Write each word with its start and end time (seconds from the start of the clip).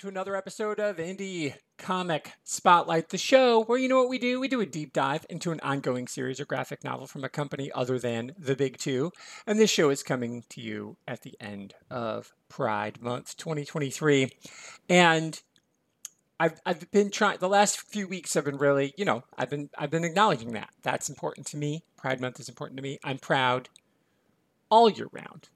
to 0.00 0.08
another 0.08 0.34
episode 0.34 0.80
of 0.80 0.96
Indie 0.96 1.52
Comic 1.76 2.32
Spotlight, 2.42 3.10
the 3.10 3.18
show 3.18 3.64
where 3.64 3.78
you 3.78 3.86
know 3.86 3.98
what 3.98 4.08
we 4.08 4.18
do? 4.18 4.40
We 4.40 4.48
do 4.48 4.62
a 4.62 4.66
deep 4.66 4.94
dive 4.94 5.26
into 5.28 5.50
an 5.50 5.60
ongoing 5.60 6.08
series 6.08 6.40
or 6.40 6.46
graphic 6.46 6.82
novel 6.82 7.06
from 7.06 7.22
a 7.22 7.28
company 7.28 7.70
other 7.74 7.98
than 7.98 8.32
the 8.38 8.56
big 8.56 8.78
two. 8.78 9.12
And 9.46 9.58
this 9.58 9.68
show 9.68 9.90
is 9.90 10.02
coming 10.02 10.44
to 10.48 10.62
you 10.62 10.96
at 11.06 11.20
the 11.20 11.34
end 11.38 11.74
of 11.90 12.32
Pride 12.48 13.02
Month 13.02 13.36
2023. 13.36 14.32
And 14.88 15.38
I've, 16.38 16.58
I've 16.64 16.90
been 16.90 17.10
trying 17.10 17.36
the 17.36 17.50
last 17.50 17.82
few 17.82 18.08
weeks 18.08 18.32
have 18.32 18.46
been 18.46 18.56
really, 18.56 18.94
you 18.96 19.04
know, 19.04 19.24
I've 19.36 19.50
been 19.50 19.68
I've 19.76 19.90
been 19.90 20.04
acknowledging 20.04 20.54
that. 20.54 20.70
That's 20.82 21.10
important 21.10 21.46
to 21.48 21.58
me. 21.58 21.84
Pride 21.98 22.22
Month 22.22 22.40
is 22.40 22.48
important 22.48 22.78
to 22.78 22.82
me. 22.82 22.98
I'm 23.04 23.18
proud 23.18 23.68
all 24.70 24.88
year 24.88 25.08
round. 25.12 25.50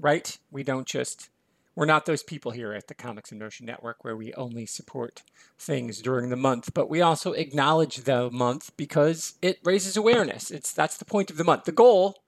Right? 0.00 0.38
We 0.50 0.62
don't 0.62 0.86
just 0.86 1.28
we're 1.74 1.86
not 1.86 2.06
those 2.06 2.22
people 2.22 2.52
here 2.52 2.72
at 2.72 2.88
the 2.88 2.94
Comics 2.94 3.32
in 3.32 3.38
Motion 3.38 3.66
Network 3.66 4.04
where 4.04 4.16
we 4.16 4.34
only 4.34 4.66
support 4.66 5.22
things 5.58 6.02
during 6.02 6.28
the 6.28 6.36
month, 6.36 6.74
but 6.74 6.90
we 6.90 7.00
also 7.00 7.32
acknowledge 7.32 7.98
the 7.98 8.30
month 8.30 8.76
because 8.76 9.34
it 9.40 9.58
raises 9.64 9.96
awareness. 9.96 10.50
It's 10.50 10.72
that's 10.72 10.98
the 10.98 11.04
point 11.04 11.30
of 11.30 11.38
the 11.38 11.44
month. 11.44 11.64
The 11.64 11.72
goal, 11.72 12.22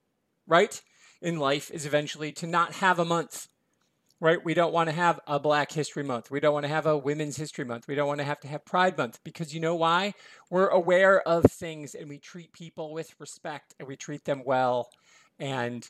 right, 0.46 0.80
in 1.20 1.38
life 1.38 1.70
is 1.70 1.84
eventually 1.84 2.32
to 2.32 2.46
not 2.46 2.74
have 2.74 2.98
a 2.98 3.04
month. 3.04 3.48
Right? 4.20 4.42
We 4.42 4.54
don't 4.54 4.72
want 4.72 4.88
to 4.88 4.94
have 4.94 5.20
a 5.26 5.38
Black 5.38 5.72
History 5.72 6.04
Month. 6.04 6.30
We 6.30 6.40
don't 6.40 6.54
want 6.54 6.64
to 6.64 6.70
have 6.70 6.86
a 6.86 6.96
Women's 6.96 7.36
History 7.36 7.64
Month. 7.64 7.86
We 7.86 7.94
don't 7.94 8.06
want 8.06 8.20
to 8.20 8.24
have 8.24 8.40
to 8.40 8.48
have 8.48 8.64
Pride 8.64 8.96
Month 8.96 9.18
because 9.22 9.52
you 9.52 9.60
know 9.60 9.74
why? 9.74 10.14
We're 10.48 10.69
aware 10.69 11.20
of 11.28 11.44
things 11.44 11.94
and 11.94 12.08
we 12.08 12.19
treat 12.19 12.52
people 12.54 12.94
with 12.94 13.14
respect 13.19 13.74
and 13.78 13.86
we 13.86 13.97
treat 13.97 14.24
them 14.24 14.42
well 14.47 14.88
and 15.38 15.86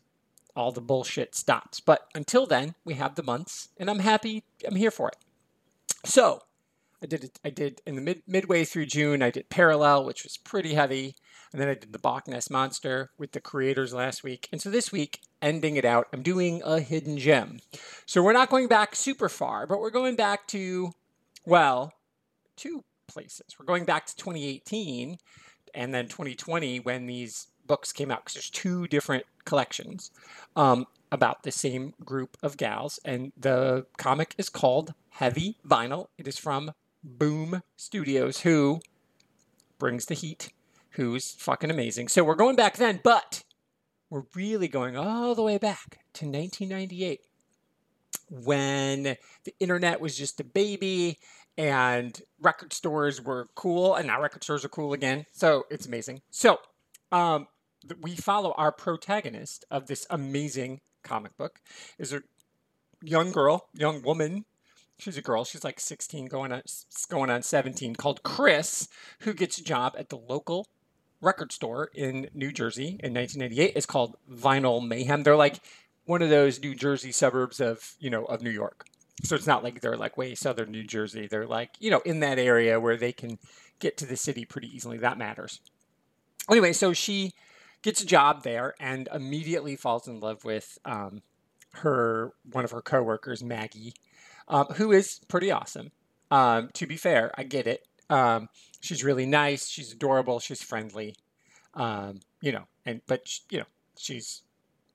all 0.57 0.73
the 0.73 0.81
bullshit 0.81 1.35
stops. 1.35 1.81
But 1.81 2.09
until 2.15 2.47
then, 2.47 2.75
we 2.85 2.95
have 2.95 3.15
the 3.15 3.23
months, 3.23 3.69
and 3.77 3.91
I'm 3.91 4.01
happy. 4.01 4.45
I'm 4.67 4.77
here 4.77 4.91
for 4.91 5.09
it. 5.09 5.17
So, 6.05 6.43
I 7.03 7.07
did 7.07 7.25
it. 7.25 7.39
I 7.45 7.51
did 7.51 7.83
in 7.87 7.97
the 7.97 8.01
mid 8.01 8.23
midway 8.27 8.65
through 8.65 8.87
June. 8.87 9.23
I 9.23 9.31
did 9.31 9.51
Parallel, 9.51 10.05
which 10.05 10.25
was 10.25 10.37
pretty 10.37 10.75
heavy, 10.75 11.17
and 11.53 11.61
then 11.61 11.69
I 11.69 11.75
did 11.75 11.93
the 11.93 11.99
Bach 11.99 12.27
Monster 12.51 13.11
with 13.19 13.33
the 13.33 13.41
creators 13.41 13.93
last 13.93 14.25
week. 14.25 14.49
And 14.51 14.61
so 14.61 14.71
this 14.71 14.91
week, 14.91 15.21
ending 15.43 15.77
it 15.77 15.85
out, 15.85 16.09
I'm 16.13 16.23
doing 16.23 16.63
a 16.65 16.81
hidden 16.81 17.19
gem. 17.19 17.61
So 18.07 18.23
we're 18.23 18.33
not 18.33 18.49
going 18.49 18.69
back 18.69 18.97
super 18.97 19.29
far, 19.29 19.67
but 19.67 19.81
we're 19.81 19.91
going 19.91 20.17
back 20.17 20.47
to, 20.49 20.93
well, 21.45 21.93
two 22.57 22.85
places. 23.07 23.57
We're 23.59 23.67
going 23.67 23.85
back 23.85 24.07
to 24.07 24.17
2018 24.17 25.19
and 25.75 25.93
then 25.95 26.07
2020 26.07 26.81
when 26.81 27.07
these 27.07 27.49
books 27.67 27.93
came 27.93 28.11
out 28.11 28.25
because 28.25 28.35
there's 28.35 28.51
two 28.51 28.87
different 28.89 29.25
collections 29.45 30.11
um, 30.57 30.87
about 31.13 31.43
the 31.43 31.53
same 31.53 31.95
group 32.05 32.37
of 32.43 32.57
gals, 32.57 32.99
and 33.05 33.33
the 33.37 33.87
comic 33.97 34.35
is 34.39 34.49
called 34.49 34.95
Heavy 35.11 35.59
Vinyl. 35.67 36.09
It 36.19 36.27
is 36.27 36.39
from 36.39 36.73
Boom 37.03 37.63
Studios, 37.77 38.41
who 38.41 38.81
brings 39.79 40.07
the 40.07 40.15
heat, 40.15 40.51
who's 40.91 41.33
fucking 41.33 41.71
amazing. 41.71 42.09
So 42.09 42.25
we're 42.25 42.35
going 42.35 42.57
back 42.57 42.77
then, 42.77 43.01
but 43.03 43.45
we're 44.11 44.25
really 44.35 44.69
going 44.69 44.97
all 44.97 45.35
the 45.35 45.43
way 45.43 45.59
back 45.59 45.99
to 46.15 46.25
1998 46.27 47.21
when 48.31 49.03
the 49.03 49.55
internet 49.61 50.01
was 50.01 50.17
just 50.17 50.41
a 50.41 50.45
baby 50.45 51.19
and 51.57 52.21
record 52.41 52.73
stores 52.73 53.21
were 53.21 53.47
cool 53.55 53.95
and 53.95 54.07
now 54.07 54.21
record 54.21 54.43
stores 54.43 54.65
are 54.65 54.69
cool 54.69 54.93
again 54.93 55.27
so 55.33 55.65
it's 55.71 55.87
amazing 55.87 56.21
so 56.31 56.59
um, 57.13 57.47
we 58.01 58.15
follow 58.17 58.53
our 58.57 58.73
protagonist 58.73 59.65
of 59.71 59.87
this 59.87 60.07
amazing 60.11 60.81
comic 61.03 61.37
book 61.37 61.61
is 61.99 62.13
a 62.13 62.23
young 63.03 63.33
girl, 63.33 63.69
young 63.75 64.03
woman. 64.03 64.45
She's 64.99 65.17
a 65.17 65.23
girl. 65.23 65.45
She's 65.45 65.65
like 65.65 65.81
16, 65.81 66.27
going 66.27 66.53
on 66.53 66.63
going 67.11 67.31
on 67.31 67.43
17, 67.43 67.97
called 67.97 68.23
Chris, 68.23 68.89
who 69.21 69.35
gets 69.35 69.59
a 69.59 69.65
job 69.65 69.95
at 69.99 70.09
the 70.09 70.17
local 70.17 70.69
record 71.21 71.53
store 71.53 71.91
in 71.95 72.29
New 72.35 72.53
Jersey 72.53 73.01
in 73.03 73.13
1998. 73.15 73.73
It's 73.75 73.87
called 73.87 74.17
Vinyl 74.31 74.87
Mayhem. 74.87 75.23
They're 75.23 75.37
like 75.37 75.61
one 76.05 76.23
of 76.23 76.31
those 76.31 76.61
New 76.61 76.75
Jersey 76.75 77.13
suburbs 77.13 77.61
of 77.61 77.95
you 77.99 78.11
know 78.11 78.25
of 78.25 78.43
New 78.43 78.51
York. 78.51 78.87
So 79.23 79.35
it's 79.37 79.47
not 79.47 79.65
like 79.65 79.81
they're 79.81 79.97
like 79.97 80.17
way 80.17 80.35
southern 80.35 80.71
New 80.71 80.85
Jersey. 80.85 81.27
They're 81.27 81.47
like 81.47 81.71
you 81.81 81.91
know 81.91 82.01
in 82.05 82.21
that 82.21 82.39
area 82.39 82.79
where 82.79 82.97
they 82.97 83.13
can 83.13 83.39
get 83.81 83.97
to 83.99 84.07
the 84.07 84.17
city 84.17 84.45
pretty 84.45 84.75
easily. 84.75 84.99
That 84.99 85.19
matters. 85.19 85.61
Anyway, 86.49 86.73
so 86.73 86.93
she 86.93 87.33
gets 87.85 88.01
a 88.01 88.07
job 88.07 88.43
there 88.43 88.75
and 88.81 89.11
immediately 89.13 89.77
falls 89.77 90.09
in 90.09 90.19
love 90.19 90.43
with 90.43 90.79
um, 90.87 91.21
her 91.75 92.33
one 92.51 92.65
of 92.65 92.71
her 92.71 92.81
coworkers, 92.81 93.45
Maggie, 93.45 93.93
um, 94.49 94.67
who 94.77 94.91
is 94.91 95.21
pretty 95.29 95.51
awesome. 95.51 95.93
Um, 96.31 96.71
to 96.73 96.87
be 96.87 96.97
fair, 96.97 97.31
I 97.37 97.43
get 97.43 97.67
it. 97.67 97.87
Um, 98.09 98.49
she's 98.81 99.05
really 99.05 99.27
nice. 99.27 99.69
She's 99.69 99.93
adorable. 99.93 100.41
She's 100.41 100.63
friendly. 100.63 101.15
Um, 101.75 102.21
you 102.41 102.53
know, 102.53 102.65
and 102.87 103.03
but 103.07 103.29
you 103.51 103.59
know, 103.59 103.67
she's 103.99 104.43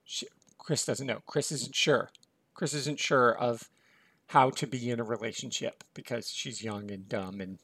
she, 0.04 0.26
Chris 0.58 0.84
doesn't 0.84 1.06
know. 1.06 1.20
Chris 1.26 1.52
isn't 1.52 1.76
sure. 1.76 2.10
Chris 2.54 2.74
isn't 2.74 2.98
sure 2.98 3.38
of 3.38 3.70
how 4.26 4.50
to 4.50 4.66
be 4.66 4.90
in 4.90 4.98
a 4.98 5.04
relationship 5.04 5.84
because 5.94 6.28
she's 6.28 6.62
young 6.62 6.90
and 6.90 7.08
dumb 7.08 7.40
and 7.40 7.58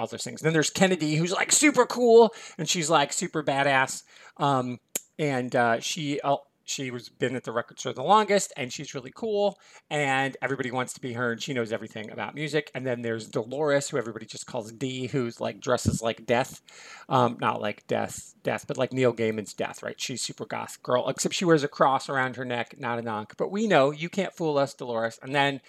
all 0.00 0.06
those 0.06 0.24
things. 0.24 0.40
And 0.40 0.46
then 0.46 0.52
there's 0.52 0.70
Kennedy, 0.70 1.16
who's 1.16 1.32
like 1.32 1.52
super 1.52 1.86
cool, 1.86 2.32
and 2.58 2.68
she's 2.68 2.90
like 2.90 3.12
super 3.12 3.42
badass. 3.42 4.02
Um, 4.38 4.78
and 5.18 5.54
uh, 5.54 5.80
she 5.80 6.20
uh, 6.20 6.36
she 6.70 6.90
was 6.90 7.08
been 7.08 7.34
at 7.34 7.44
the 7.44 7.52
record 7.52 7.80
store 7.80 7.92
the 7.92 8.02
longest, 8.02 8.52
and 8.56 8.72
she's 8.72 8.94
really 8.94 9.12
cool, 9.14 9.58
and 9.90 10.36
everybody 10.40 10.70
wants 10.70 10.92
to 10.94 11.00
be 11.00 11.14
her, 11.14 11.32
and 11.32 11.42
she 11.42 11.52
knows 11.52 11.72
everything 11.72 12.10
about 12.10 12.34
music. 12.34 12.70
And 12.74 12.86
then 12.86 13.02
there's 13.02 13.26
Dolores, 13.26 13.90
who 13.90 13.98
everybody 13.98 14.24
just 14.24 14.46
calls 14.46 14.70
D, 14.72 15.08
who's 15.08 15.40
like 15.40 15.60
dresses 15.60 16.00
like 16.00 16.26
Death, 16.26 16.60
um, 17.08 17.38
not 17.40 17.60
like 17.60 17.86
Death, 17.88 18.34
Death, 18.44 18.66
but 18.68 18.76
like 18.76 18.92
Neil 18.92 19.12
Gaiman's 19.12 19.52
Death, 19.52 19.82
right? 19.82 20.00
She's 20.00 20.22
super 20.22 20.46
goth 20.46 20.80
girl, 20.82 21.08
except 21.08 21.34
she 21.34 21.44
wears 21.44 21.64
a 21.64 21.68
cross 21.68 22.08
around 22.08 22.36
her 22.36 22.44
neck, 22.44 22.76
not 22.78 23.04
a 23.04 23.10
ankh. 23.10 23.36
But 23.36 23.50
we 23.50 23.66
know 23.66 23.90
you 23.90 24.08
can't 24.08 24.34
fool 24.34 24.56
us, 24.56 24.72
Dolores. 24.72 25.18
And 25.22 25.34
then 25.34 25.60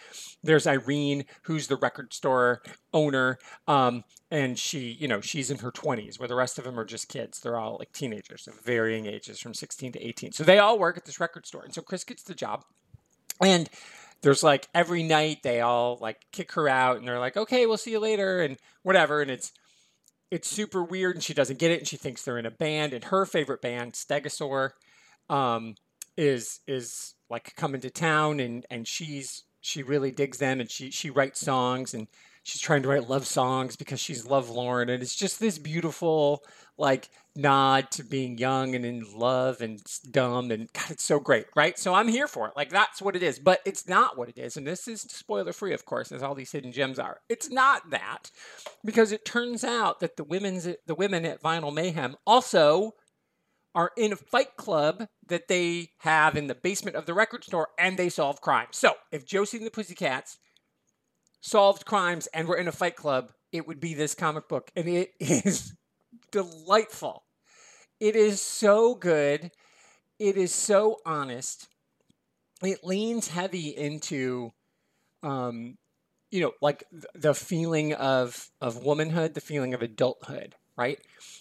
there's 0.44 0.68
Irene, 0.68 1.26
who's 1.44 1.68
the 1.68 1.78
record 1.78 2.14
store 2.14 2.62
owner, 2.94 3.38
um, 3.68 4.04
and 4.30 4.58
she, 4.58 4.92
you 4.92 5.08
know, 5.08 5.22
she's 5.22 5.52
in 5.52 5.60
her 5.60 5.72
20s, 5.72 6.20
where 6.20 6.28
the 6.28 6.36
rest 6.36 6.58
of 6.58 6.64
them 6.64 6.80
are 6.80 6.86
just 6.86 7.08
kids. 7.08 7.40
They're 7.40 7.58
all 7.58 7.78
like 7.78 7.92
teenagers 7.92 8.48
of 8.48 8.60
varying 8.62 9.06
ages, 9.06 9.40
from 9.40 9.54
16 9.54 9.94
to 9.94 10.08
18. 10.08 10.32
So 10.32 10.44
they 10.44 10.60
all 10.60 10.80
work 10.80 10.98
at 10.98 11.06
this 11.06 11.20
record 11.20 11.46
store, 11.46 11.64
and 11.64 11.74
so 11.74 11.82
Chris 11.82 12.04
gets 12.04 12.24
the 12.24 12.36
job, 12.36 12.64
and 13.42 13.70
there's 14.22 14.44
like 14.44 14.68
every 14.74 15.04
night 15.04 15.44
they 15.44 15.62
all 15.62 15.98
like 16.02 16.22
kick 16.32 16.54
her 16.54 16.68
out, 16.70 16.98
and 16.98 17.08
they're 17.08 17.20
like, 17.20 17.38
okay, 17.38 17.66
we'll 17.66 17.78
see 17.78 17.92
you 17.92 18.00
later, 18.00 18.42
and 18.42 18.58
whatever, 18.84 19.22
and 19.22 19.32
it's 19.32 19.52
it's 20.30 20.48
super 20.48 20.84
weird, 20.84 21.16
and 21.16 21.24
she 21.24 21.34
doesn't 21.34 21.60
get 21.60 21.72
it, 21.72 21.80
and 21.80 21.88
she 21.88 21.98
thinks 21.98 22.24
they're 22.24 22.38
in 22.38 22.46
a 22.46 22.52
band, 22.52 22.94
and 22.94 23.06
her 23.06 23.26
favorite 23.26 23.62
band, 23.62 23.94
Stegosaur, 23.94 24.72
um, 25.30 25.76
is 26.18 26.60
is 26.68 27.16
like 27.30 27.56
coming 27.56 27.82
to 27.82 27.90
town, 27.90 28.40
and 28.40 28.66
and 28.70 28.88
she's 28.88 29.44
she 29.60 29.84
really 29.84 30.12
digs 30.12 30.38
them, 30.38 30.60
and 30.60 30.70
she 30.70 30.92
she 30.92 31.10
writes 31.10 31.40
songs 31.40 31.94
and 31.94 32.08
she's 32.44 32.62
trying 32.62 32.82
to 32.82 32.90
write 32.90 33.10
love 33.10 33.26
songs 33.26 33.76
because 33.76 34.00
she's 34.00 34.26
lovelorn 34.26 34.90
and 34.90 35.04
it's 35.04 35.16
just 35.16 35.40
this 35.40 35.58
beautiful 35.58 36.44
like 36.78 37.10
nod 37.36 37.90
to 37.92 38.04
being 38.04 38.38
young 38.38 38.76
and 38.76 38.86
in 38.86 39.06
love 39.16 39.62
and 39.62 39.82
dumb 40.10 40.52
and 40.52 40.72
god 40.74 40.92
it's 40.92 41.04
so 41.04 41.20
great 41.20 41.46
right? 41.56 41.78
So 41.78 41.94
i'm 41.94 42.08
here 42.08 42.28
for 42.28 42.48
it. 42.48 42.54
Like 42.56 42.70
that's 42.70 43.02
what 43.02 43.16
it 43.16 43.24
is 43.24 43.40
but 43.40 43.62
it's 43.66 43.88
not 43.88 44.18
what 44.18 44.30
it 44.30 44.38
is 44.38 44.58
and 44.58 44.66
this 44.66 44.88
is 44.88 45.02
spoiler 45.02 45.54
free 45.54 45.74
of 45.74 45.86
course 45.86 46.12
as 46.12 46.24
all 46.24 46.36
these 46.36 46.52
hidden 46.52 46.72
gems 46.72 47.00
are. 47.00 47.20
It's 47.30 47.50
not 47.50 47.90
that 47.92 48.32
because 48.84 49.12
it 49.12 49.26
turns 49.26 49.64
out 49.64 50.00
that 50.00 50.18
the 50.18 50.24
women's 50.24 50.68
the 50.86 50.96
women 50.96 51.26
at 51.26 51.42
vinyl 51.42 51.74
mayhem 51.74 52.16
also 52.26 52.94
are 53.74 53.92
in 53.96 54.12
a 54.12 54.18
fight 54.18 54.58
club 54.58 55.08
that 55.28 55.48
they 55.48 55.92
have 56.00 56.36
in 56.36 56.48
the 56.48 56.56
basement 56.56 56.98
of 56.98 57.06
the 57.06 57.14
record 57.14 57.44
store 57.44 57.70
and 57.80 57.98
they 57.98 58.10
solve 58.10 58.42
crimes 58.42 58.76
so 58.76 58.96
if 59.12 59.26
josie 59.26 59.58
and 59.58 59.66
the 59.66 59.72
pussycats 59.72 60.38
solved 61.42 61.86
crimes 61.86 62.28
and 62.28 62.48
were 62.48 62.56
in 62.56 62.68
a 62.68 62.72
fight 62.72 62.96
club, 62.96 63.32
it 63.52 63.68
would 63.68 63.80
be 63.80 63.94
this 63.94 64.16
comic 64.16 64.48
book. 64.48 64.72
And 64.76 64.88
it 64.88 65.12
is 65.20 65.74
delightful. 66.32 67.24
It 68.00 68.16
is 68.16 68.42
so 68.42 68.96
good. 68.96 69.52
It 70.20 70.38
is 70.38 70.54
so 70.54 70.98
honest. 71.06 71.68
It 72.64 72.84
leans 72.84 73.28
heavy 73.28 73.70
into, 73.70 74.52
um, 75.24 75.78
you 76.30 76.42
know, 76.42 76.52
like 76.62 76.84
the 77.14 77.34
feeling 77.34 77.94
of 77.94 78.50
of 78.62 78.84
womanhood, 78.84 79.34
the 79.34 79.42
feeling 79.42 79.74
of 79.74 79.82
adulthood, 79.82 80.56
right? 80.78 81.00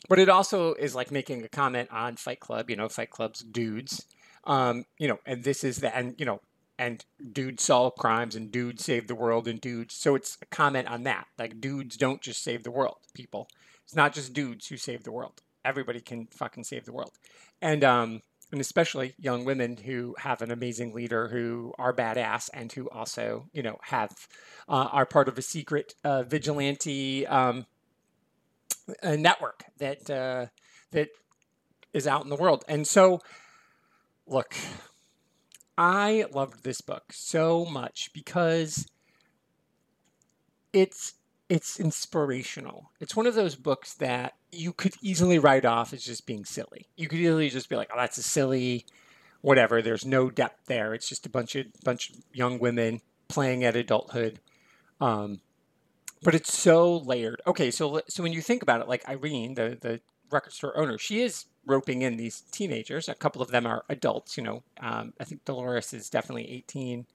But 0.08 0.19
it 0.19 0.29
also 0.29 0.75
is 0.75 0.94
like 0.94 1.11
making 1.11 1.44
a 1.44 1.49
comment 1.49 1.91
on 1.93 2.17
Fight 2.17 2.41
Club. 2.41 2.70
You 2.70 2.76
know, 2.76 2.88
Fight 2.88 3.11
Club's 3.11 3.41
dudes. 3.41 4.06
Um, 4.44 4.87
you 4.99 5.08
know, 5.08 5.19
and 5.26 5.44
this 5.44 5.62
is 5.62 5.79
the 5.79 5.94
and 5.94 6.14
you 6.19 6.25
know 6.25 6.41
and 6.80 7.04
dudes 7.32 7.62
solve 7.62 7.94
crimes 7.94 8.34
and 8.34 8.50
dudes 8.50 8.82
save 8.82 9.06
the 9.06 9.14
world 9.14 9.46
and 9.46 9.60
dudes 9.60 9.94
so 9.94 10.14
it's 10.14 10.38
a 10.40 10.46
comment 10.46 10.88
on 10.88 11.02
that. 11.04 11.26
Like 11.38 11.60
dudes 11.60 11.96
don't 11.96 12.22
just 12.22 12.42
save 12.42 12.64
the 12.64 12.70
world 12.70 12.96
people. 13.12 13.48
It's 13.84 13.94
not 13.94 14.14
just 14.14 14.32
dudes 14.32 14.66
who 14.68 14.78
save 14.78 15.04
the 15.04 15.12
world. 15.12 15.42
Everybody 15.62 16.00
can 16.00 16.26
fucking 16.30 16.64
save 16.64 16.86
the 16.86 16.92
world. 16.92 17.12
And 17.60 17.84
um 17.84 18.22
and 18.50 18.60
especially 18.60 19.14
young 19.18 19.44
women 19.44 19.76
who 19.76 20.16
have 20.18 20.40
an 20.40 20.50
amazing 20.50 20.94
leader 20.94 21.28
who 21.28 21.74
are 21.78 21.92
badass 21.92 22.48
and 22.52 22.72
who 22.72 22.88
also, 22.88 23.46
you 23.52 23.62
know, 23.62 23.78
have 23.82 24.26
uh, 24.68 24.88
are 24.90 25.06
part 25.06 25.28
of 25.28 25.38
a 25.38 25.42
secret 25.42 25.94
uh, 26.02 26.24
vigilante 26.24 27.26
um, 27.28 27.66
network 29.04 29.64
that 29.78 30.10
uh, 30.10 30.46
that 30.90 31.10
is 31.92 32.08
out 32.08 32.24
in 32.24 32.30
the 32.30 32.34
world. 32.34 32.64
And 32.66 32.88
so, 32.88 33.20
look, 34.26 34.56
I 35.76 36.26
loved 36.32 36.62
this 36.62 36.81
book 36.81 37.12
so 37.12 37.64
much 37.64 38.11
because 38.12 38.87
it's 40.72 41.14
it's 41.49 41.81
inspirational. 41.81 42.93
It's 43.00 43.17
one 43.17 43.26
of 43.26 43.34
those 43.34 43.56
books 43.56 43.94
that 43.94 44.34
you 44.52 44.72
could 44.72 44.94
easily 45.02 45.38
write 45.38 45.64
off 45.64 45.93
as 45.93 46.05
just 46.05 46.25
being 46.26 46.44
silly. 46.44 46.88
You 46.96 47.08
could 47.08 47.19
easily 47.19 47.50
just 47.50 47.69
be 47.69 47.76
like, 47.76 47.90
"Oh, 47.93 47.99
that's 47.99 48.19
a 48.19 48.22
silly 48.22 48.87
whatever." 49.40 49.82
There's 49.82 50.06
no 50.06 50.31
depth 50.31 50.67
there. 50.67 50.94
It's 50.94 51.08
just 51.08 51.26
a 51.26 51.31
bunch 51.31 51.56
of 51.56 51.67
bunch 51.84 52.11
of 52.11 52.16
young 52.32 52.58
women 52.58 53.00
playing 53.28 53.64
at 53.64 53.76
adulthood. 53.76 54.40
Um, 55.00 55.40
but 56.23 56.34
it's 56.34 56.56
so 56.56 56.99
layered. 56.99 57.43
Okay, 57.46 57.70
so 57.70 58.02
so 58.08 58.23
when 58.23 58.32
you 58.32 58.43
think 58.43 58.62
about 58.62 58.81
it, 58.81 58.88
like 58.88 59.08
Irene, 59.08 59.55
the 59.55 59.76
the 59.81 60.00
record 60.31 60.52
store 60.52 60.76
owner, 60.76 60.99
she 60.99 61.20
is 61.23 61.46
roping 61.66 62.02
in 62.02 62.16
these 62.16 62.42
teenagers. 62.52 63.08
A 63.08 63.14
couple 63.14 63.42
of 63.42 63.50
them 63.50 63.66
are 63.66 63.84
adults. 63.88 64.36
You 64.36 64.42
know, 64.42 64.62
um, 64.80 65.12
I 65.20 65.24
think 65.24 65.44
Dolores 65.44 65.92
is 65.92 66.10
definitely 66.10 66.50
18. 66.50 67.06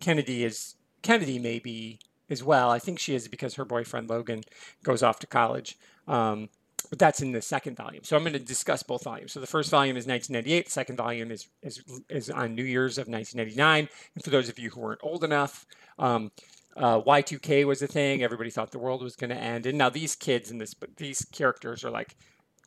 Kennedy 0.00 0.44
is 0.44 0.76
Kennedy 1.02 1.38
maybe 1.38 1.98
as 2.30 2.42
well. 2.42 2.70
I 2.70 2.78
think 2.78 2.98
she 2.98 3.14
is 3.14 3.28
because 3.28 3.54
her 3.54 3.64
boyfriend 3.64 4.10
Logan 4.10 4.42
goes 4.82 5.02
off 5.02 5.18
to 5.20 5.26
college. 5.26 5.78
Um, 6.06 6.48
but 6.90 6.98
that's 6.98 7.20
in 7.20 7.32
the 7.32 7.42
second 7.42 7.76
volume. 7.76 8.04
So 8.04 8.16
I'm 8.16 8.22
going 8.22 8.32
to 8.32 8.38
discuss 8.38 8.82
both 8.82 9.04
volumes. 9.04 9.32
So 9.32 9.40
the 9.40 9.46
first 9.46 9.70
volume 9.70 9.96
is 9.96 10.06
1998. 10.06 10.66
The 10.66 10.70
second 10.70 10.96
volume 10.96 11.30
is 11.30 11.48
is, 11.62 11.82
is 12.08 12.30
on 12.30 12.54
New 12.54 12.64
Year's 12.64 12.98
of 12.98 13.08
1999. 13.08 13.88
And 14.14 14.24
for 14.24 14.30
those 14.30 14.48
of 14.48 14.58
you 14.58 14.70
who 14.70 14.80
weren't 14.80 15.00
old 15.02 15.24
enough, 15.24 15.66
um, 15.98 16.30
uh, 16.76 17.00
Y2K 17.00 17.66
was 17.66 17.82
a 17.82 17.86
thing. 17.86 18.22
Everybody 18.22 18.50
thought 18.50 18.70
the 18.70 18.78
world 18.78 19.02
was 19.02 19.16
going 19.16 19.30
to 19.30 19.36
end. 19.36 19.66
And 19.66 19.76
now 19.76 19.90
these 19.90 20.14
kids 20.14 20.50
and 20.50 20.60
this, 20.60 20.74
these 20.96 21.24
characters 21.32 21.84
are 21.84 21.90
like 21.90 22.16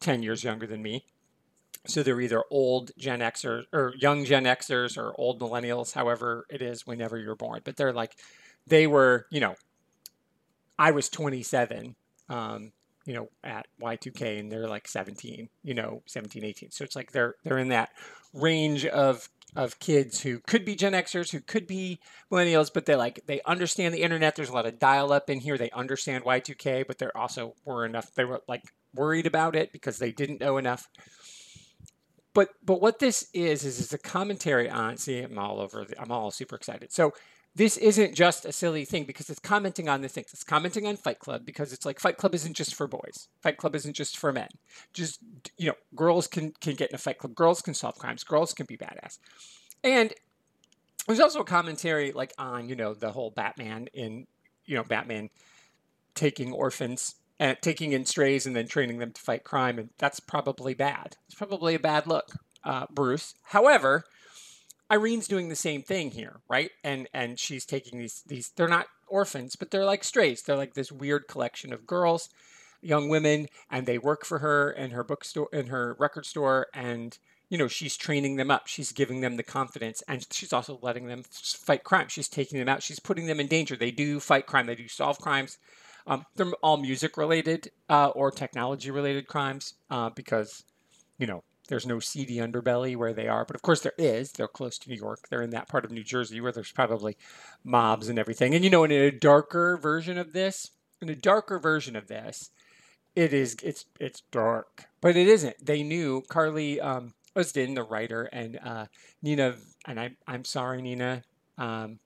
10 0.01 0.23
years 0.23 0.43
younger 0.43 0.67
than 0.67 0.81
me. 0.81 1.05
So 1.87 2.03
they're 2.03 2.21
either 2.21 2.43
old 2.51 2.91
Gen 2.97 3.21
Xers 3.21 3.63
or 3.73 3.93
young 3.97 4.23
Gen 4.25 4.43
Xers 4.43 4.97
or 4.97 5.13
old 5.17 5.39
millennials, 5.39 5.93
however 5.93 6.45
it 6.49 6.61
is, 6.61 6.85
whenever 6.85 7.17
you're 7.17 7.35
born. 7.35 7.61
But 7.63 7.75
they're 7.75 7.93
like 7.93 8.15
they 8.67 8.85
were, 8.85 9.25
you 9.31 9.39
know, 9.39 9.55
I 10.77 10.91
was 10.91 11.09
27, 11.09 11.95
um, 12.29 12.71
you 13.05 13.13
know, 13.13 13.29
at 13.43 13.67
Y2K 13.81 14.39
and 14.39 14.51
they're 14.51 14.67
like 14.67 14.87
17, 14.87 15.49
you 15.63 15.73
know, 15.73 16.03
17, 16.05 16.43
18. 16.43 16.71
So 16.71 16.83
it's 16.83 16.95
like 16.95 17.11
they're 17.11 17.35
they're 17.43 17.57
in 17.57 17.69
that 17.69 17.89
range 18.33 18.85
of 18.85 19.27
of 19.55 19.79
kids 19.79 20.21
who 20.21 20.39
could 20.39 20.63
be 20.63 20.75
Gen 20.75 20.93
Xers, 20.93 21.31
who 21.31 21.41
could 21.41 21.67
be 21.67 21.99
millennials, 22.31 22.71
but 22.73 22.85
they 22.85 22.95
like 22.95 23.21
they 23.27 23.41
understand 23.45 23.93
the 23.93 24.01
internet. 24.01 24.35
There's 24.35 24.49
a 24.49 24.53
lot 24.53 24.65
of 24.65 24.79
dial 24.79 25.11
up 25.11 25.29
in 25.29 25.39
here. 25.39 25.57
They 25.57 25.71
understand 25.71 26.23
Y2K, 26.23 26.87
but 26.87 26.97
they're 26.97 27.15
also 27.15 27.55
were 27.65 27.85
enough. 27.85 28.13
They 28.15 28.25
were 28.25 28.41
like 28.47 28.63
worried 28.93 29.25
about 29.25 29.55
it 29.55 29.71
because 29.71 29.97
they 29.97 30.11
didn't 30.11 30.41
know 30.41 30.57
enough. 30.57 30.87
But 32.33 32.49
but 32.63 32.81
what 32.81 32.99
this 32.99 33.27
is 33.33 33.65
is 33.65 33.79
is 33.79 33.93
a 33.93 33.97
commentary 33.97 34.69
on. 34.69 34.97
See, 34.97 35.19
I'm 35.19 35.37
all 35.37 35.59
over. 35.59 35.85
The, 35.85 35.99
I'm 35.99 36.11
all 36.11 36.31
super 36.31 36.55
excited. 36.55 36.93
So 36.93 37.13
this 37.55 37.75
isn't 37.77 38.15
just 38.15 38.45
a 38.45 38.51
silly 38.51 38.85
thing 38.85 39.03
because 39.03 39.29
it's 39.29 39.39
commenting 39.39 39.89
on 39.89 40.01
the 40.01 40.07
things. 40.07 40.29
It's 40.31 40.43
commenting 40.43 40.87
on 40.87 40.95
Fight 40.95 41.19
Club 41.19 41.45
because 41.45 41.73
it's 41.73 41.85
like 41.85 41.99
Fight 41.99 42.17
Club 42.17 42.33
isn't 42.33 42.55
just 42.55 42.75
for 42.75 42.87
boys. 42.87 43.27
Fight 43.41 43.57
Club 43.57 43.75
isn't 43.75 43.95
just 43.95 44.17
for 44.17 44.31
men. 44.31 44.47
Just 44.93 45.19
you 45.57 45.67
know, 45.67 45.75
girls 45.95 46.27
can 46.27 46.53
can 46.61 46.75
get 46.75 46.89
in 46.89 46.95
a 46.95 46.99
Fight 46.99 47.17
Club. 47.17 47.35
Girls 47.35 47.61
can 47.61 47.73
solve 47.73 47.97
crimes. 47.97 48.23
Girls 48.23 48.53
can 48.53 48.65
be 48.65 48.77
badass. 48.77 49.19
And 49.83 50.13
there's 51.07 51.19
also 51.19 51.41
a 51.41 51.45
commentary 51.45 52.13
like 52.13 52.33
on 52.37 52.69
you 52.69 52.75
know 52.75 52.93
the 52.93 53.11
whole 53.11 53.31
Batman 53.31 53.87
in 53.93 54.27
you 54.65 54.77
know 54.77 54.83
Batman 54.83 55.29
taking 56.15 56.53
orphans 56.53 57.15
and 57.37 57.57
taking 57.61 57.91
in 57.91 58.05
strays 58.05 58.45
and 58.45 58.55
then 58.55 58.67
training 58.67 58.99
them 58.99 59.11
to 59.11 59.21
fight 59.21 59.43
crime, 59.43 59.77
and 59.77 59.89
that's 59.97 60.19
probably 60.21 60.73
bad. 60.73 61.17
It's 61.25 61.35
probably 61.35 61.75
a 61.75 61.79
bad 61.79 62.07
look, 62.07 62.31
uh, 62.63 62.85
Bruce. 62.91 63.33
However 63.43 64.05
Irene's 64.91 65.27
doing 65.27 65.47
the 65.47 65.55
same 65.55 65.83
thing 65.83 66.11
here, 66.11 66.41
right? 66.49 66.69
And 66.83 67.07
and 67.13 67.39
she's 67.39 67.65
taking 67.65 67.99
these 67.99 68.23
these 68.27 68.51
they're 68.55 68.67
not 68.67 68.87
orphans, 69.07 69.55
but 69.55 69.71
they're 69.71 69.85
like 69.85 70.03
strays. 70.03 70.41
They're 70.41 70.57
like 70.57 70.73
this 70.73 70.91
weird 70.91 71.27
collection 71.29 71.71
of 71.71 71.87
girls, 71.87 72.29
young 72.81 73.07
women, 73.07 73.47
and 73.69 73.85
they 73.85 73.97
work 73.97 74.25
for 74.25 74.39
her 74.39 74.69
in 74.69 74.91
her 74.91 75.03
bookstore 75.03 75.47
in 75.53 75.67
her 75.67 75.95
record 75.97 76.25
store 76.25 76.67
and 76.73 77.17
you 77.49 77.57
know, 77.57 77.67
she's 77.67 77.97
training 77.97 78.37
them 78.37 78.49
up. 78.49 78.67
She's 78.67 78.93
giving 78.93 79.19
them 79.19 79.35
the 79.35 79.43
confidence 79.43 80.01
and 80.07 80.25
she's 80.31 80.53
also 80.53 80.79
letting 80.81 81.07
them 81.07 81.23
fight 81.29 81.83
crime. 81.83 82.07
She's 82.07 82.29
taking 82.29 82.57
them 82.57 82.69
out. 82.69 82.81
She's 82.81 82.99
putting 82.99 83.27
them 83.27 83.41
in 83.41 83.47
danger. 83.47 83.75
They 83.75 83.91
do 83.91 84.21
fight 84.21 84.45
crime. 84.45 84.67
They 84.67 84.75
do 84.75 84.87
solve 84.87 85.19
crimes. 85.19 85.57
Um, 86.07 86.25
they're 86.35 86.51
all 86.63 86.77
music 86.77 87.17
related 87.17 87.69
uh, 87.89 88.07
or 88.09 88.31
technology 88.31 88.89
related 88.89 89.27
crimes 89.27 89.73
uh, 89.89 90.09
because, 90.11 90.63
you 91.17 91.27
know, 91.27 91.43
there's 91.67 91.85
no 91.85 91.99
seedy 91.99 92.37
underbelly 92.37 92.95
where 92.95 93.13
they 93.13 93.27
are, 93.27 93.45
but 93.45 93.55
of 93.55 93.61
course 93.61 93.81
there 93.81 93.93
is. 93.97 94.31
They're 94.31 94.47
close 94.47 94.77
to 94.79 94.89
New 94.89 94.95
York. 94.95 95.29
They're 95.29 95.41
in 95.41 95.51
that 95.51 95.67
part 95.67 95.85
of 95.85 95.91
New 95.91 96.03
Jersey 96.03 96.41
where 96.41 96.51
there's 96.51 96.71
probably 96.71 97.17
mobs 97.63 98.09
and 98.09 98.19
everything. 98.19 98.53
And 98.53 98.63
you 98.63 98.69
know, 98.69 98.83
in 98.83 98.91
a 98.91 99.11
darker 99.11 99.77
version 99.77 100.17
of 100.17 100.33
this, 100.33 100.71
in 101.01 101.09
a 101.09 101.15
darker 101.15 101.59
version 101.59 101.95
of 101.95 102.07
this, 102.07 102.51
it 103.15 103.33
is 103.33 103.57
it's 103.63 103.85
it's 103.99 104.21
dark, 104.31 104.85
but 105.01 105.15
it 105.15 105.27
isn't. 105.27 105.65
They 105.65 105.83
knew 105.83 106.23
Carly 106.27 106.79
um, 106.79 107.13
Usdin, 107.35 107.75
the 107.75 107.83
writer, 107.83 108.23
and 108.31 108.59
uh, 108.63 108.85
Nina, 109.21 109.55
and 109.85 109.99
I 109.99 110.11
I'm 110.27 110.45
sorry, 110.45 110.81
Nina. 110.81 111.23
Um, 111.57 111.99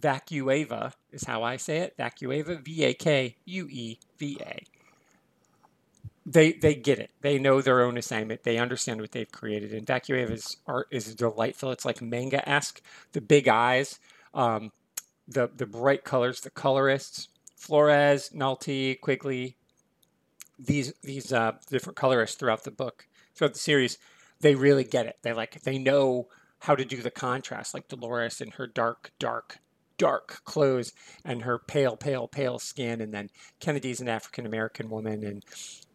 Vakueva 0.00 0.92
is 1.12 1.24
how 1.24 1.42
I 1.42 1.56
say 1.56 1.78
it. 1.78 1.96
Vakueva, 1.98 2.64
V 2.64 2.84
A 2.84 2.94
K 2.94 3.36
U 3.44 3.66
E 3.68 3.98
V 4.18 4.38
A 4.40 4.62
they 6.26 6.52
they 6.52 6.74
get 6.74 6.98
it. 6.98 7.10
They 7.22 7.38
know 7.38 7.60
their 7.60 7.82
own 7.82 7.96
assignment. 7.96 8.42
They 8.42 8.58
understand 8.58 9.00
what 9.00 9.12
they've 9.12 9.30
created. 9.30 9.72
And 9.72 9.86
Vakueva's 9.86 10.58
art 10.66 10.88
is 10.90 11.14
delightful. 11.14 11.72
It's 11.72 11.84
like 11.84 12.02
manga 12.02 12.46
esque. 12.48 12.82
The 13.12 13.20
big 13.20 13.48
eyes, 13.48 13.98
um, 14.34 14.72
the 15.26 15.50
the 15.54 15.66
bright 15.66 16.04
colors, 16.04 16.40
the 16.40 16.50
colorists, 16.50 17.28
Flores, 17.56 18.30
Nalty, 18.34 19.00
Quigley, 19.00 19.56
these 20.58 20.92
these 21.02 21.32
uh, 21.32 21.52
different 21.68 21.96
colorists 21.96 22.36
throughout 22.36 22.64
the 22.64 22.70
book, 22.70 23.06
throughout 23.34 23.54
the 23.54 23.58
series, 23.58 23.98
they 24.40 24.54
really 24.54 24.84
get 24.84 25.06
it. 25.06 25.18
They 25.22 25.32
like 25.32 25.62
they 25.62 25.78
know 25.78 26.28
how 26.60 26.74
to 26.74 26.84
do 26.84 27.00
the 27.00 27.10
contrast, 27.10 27.72
like 27.72 27.88
Dolores 27.88 28.40
and 28.40 28.54
her 28.54 28.66
dark, 28.66 29.12
dark, 29.18 29.58
dark 30.00 30.42
clothes 30.44 30.92
and 31.24 31.42
her 31.42 31.58
pale, 31.58 31.96
pale, 31.96 32.26
pale 32.26 32.58
skin, 32.58 33.00
and 33.00 33.12
then 33.12 33.28
Kennedy's 33.60 34.00
an 34.00 34.08
African 34.08 34.46
American 34.46 34.88
woman, 34.88 35.22
and 35.22 35.44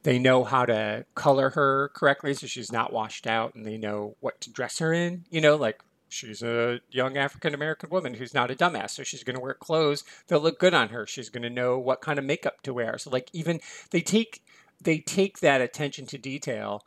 they 0.03 0.19
know 0.19 0.43
how 0.43 0.65
to 0.65 1.03
color 1.15 1.49
her 1.49 1.89
correctly 1.95 2.35
so 2.35 2.45
she's 2.45 2.71
not 2.71 2.93
washed 2.93 3.25
out 3.25 3.55
and 3.55 3.65
they 3.65 3.75
know 3.75 4.15
what 4.19 4.39
to 4.39 4.51
dress 4.51 4.77
her 4.77 4.93
in 4.93 5.25
you 5.31 5.41
know 5.41 5.55
like 5.55 5.81
she's 6.09 6.43
a 6.43 6.79
young 6.91 7.17
african 7.17 7.55
american 7.55 7.89
woman 7.89 8.13
who's 8.13 8.31
not 8.31 8.51
a 8.51 8.55
dumbass 8.55 8.91
so 8.91 9.01
she's 9.01 9.23
going 9.23 9.35
to 9.35 9.41
wear 9.41 9.55
clothes 9.55 10.03
that 10.27 10.43
look 10.43 10.59
good 10.59 10.73
on 10.73 10.89
her. 10.89 11.05
She's 11.05 11.29
going 11.29 11.43
to 11.43 11.49
know 11.49 11.77
what 11.77 12.01
kind 12.01 12.19
of 12.19 12.25
makeup 12.25 12.61
to 12.63 12.73
wear. 12.73 12.97
So 12.97 13.09
like 13.09 13.29
even 13.33 13.59
they 13.91 14.01
take 14.01 14.43
they 14.81 14.99
take 14.99 15.39
that 15.39 15.61
attention 15.61 16.05
to 16.07 16.17
detail 16.17 16.83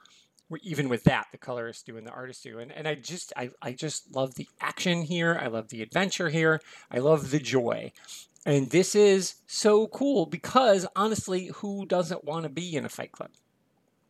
even 0.63 0.89
with 0.89 1.05
that 1.05 1.27
the 1.33 1.39
colorists 1.39 1.83
do 1.83 1.97
and 1.97 2.07
the 2.07 2.11
artists 2.11 2.43
do 2.43 2.59
and, 2.59 2.73
and 2.73 2.89
i 2.89 2.95
just 2.95 3.33
I, 3.37 3.51
I 3.61 3.73
just 3.73 4.15
love 4.15 4.35
the 4.35 4.49
action 4.61 5.03
here 5.03 5.39
i 5.41 5.47
love 5.47 5.69
the 5.69 5.83
adventure 5.83 6.31
here 6.31 6.61
i 6.91 6.99
love 6.99 7.31
the 7.31 7.39
joy 7.39 7.93
and 8.49 8.71
this 8.71 8.95
is 8.95 9.35
so 9.47 9.89
cool 9.89 10.25
because 10.25 10.87
honestly, 10.97 11.51
who 11.57 11.85
doesn't 11.85 12.25
want 12.25 12.45
to 12.45 12.49
be 12.49 12.77
in 12.77 12.87
a 12.87 12.89
fight 12.89 13.13
club 13.13 13.29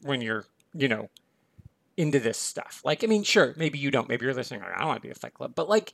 when 0.03 0.21
you're, 0.21 0.45
you 0.75 0.87
know, 0.87 1.11
into 1.97 2.21
this 2.21 2.39
stuff? 2.39 2.81
Like, 2.85 3.03
I 3.03 3.09
mean, 3.09 3.25
sure, 3.25 3.55
maybe 3.57 3.79
you 3.81 3.91
don't. 3.91 4.09
Maybe 4.09 4.25
you're 4.25 4.35
listening, 4.35 4.63
I 4.63 4.79
don't 4.79 4.87
want 4.87 5.03
to 5.03 5.09
be 5.09 5.11
a 5.11 5.17
fight 5.17 5.35
club. 5.35 5.55
But 5.57 5.69
like, 5.69 5.93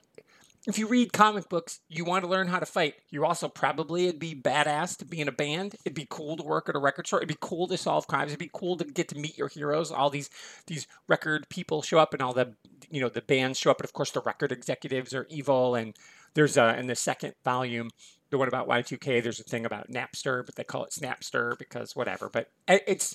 if 0.66 0.78
you 0.78 0.86
read 0.86 1.12
comic 1.12 1.48
books, 1.48 1.80
you 1.88 2.04
want 2.04 2.24
to 2.24 2.30
learn 2.30 2.48
how 2.48 2.58
to 2.58 2.66
fight. 2.66 2.94
You 3.10 3.24
also 3.24 3.48
probably 3.48 4.06
it'd 4.06 4.20
be 4.20 4.34
badass 4.34 4.96
to 4.98 5.04
be 5.04 5.20
in 5.20 5.28
a 5.28 5.32
band. 5.32 5.76
It'd 5.84 5.94
be 5.94 6.06
cool 6.08 6.36
to 6.36 6.42
work 6.42 6.68
at 6.68 6.74
a 6.74 6.78
record 6.78 7.06
store. 7.06 7.18
It'd 7.18 7.28
be 7.28 7.36
cool 7.40 7.66
to 7.68 7.76
solve 7.76 8.06
crimes. 8.06 8.30
It'd 8.30 8.38
be 8.38 8.50
cool 8.52 8.76
to 8.78 8.84
get 8.84 9.08
to 9.08 9.18
meet 9.18 9.36
your 9.36 9.48
heroes. 9.48 9.90
All 9.90 10.10
these 10.10 10.30
these 10.66 10.86
record 11.08 11.48
people 11.48 11.82
show 11.82 11.98
up, 11.98 12.14
and 12.14 12.22
all 12.22 12.32
the 12.32 12.54
you 12.90 13.00
know 13.00 13.08
the 13.08 13.22
bands 13.22 13.58
show 13.58 13.70
up, 13.70 13.80
and 13.80 13.84
of 13.84 13.92
course 13.92 14.10
the 14.10 14.20
record 14.20 14.52
executives 14.52 15.14
are 15.14 15.26
evil. 15.28 15.74
And 15.74 15.94
there's 16.34 16.56
a 16.56 16.78
in 16.78 16.86
the 16.86 16.96
second 16.96 17.34
volume 17.44 17.90
the 18.34 18.38
one 18.38 18.48
about 18.48 18.68
Y2K, 18.68 19.22
there's 19.22 19.38
a 19.38 19.44
thing 19.44 19.64
about 19.64 19.88
Napster, 19.88 20.44
but 20.44 20.56
they 20.56 20.64
call 20.64 20.84
it 20.84 20.90
Snapster 20.90 21.56
because 21.56 21.94
whatever. 21.94 22.28
But 22.28 22.50
it's 22.66 23.14